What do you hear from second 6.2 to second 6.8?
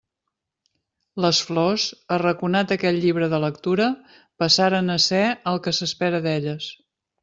d'elles.